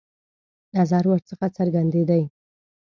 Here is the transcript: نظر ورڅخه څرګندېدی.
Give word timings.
نظر 0.77 1.03
ورڅخه 1.11 1.47
څرګندېدی. 1.57 2.23